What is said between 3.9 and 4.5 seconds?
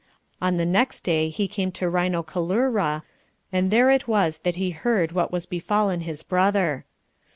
it was